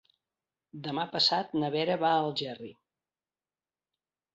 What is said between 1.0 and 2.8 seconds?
passat na Vera va a Algerri.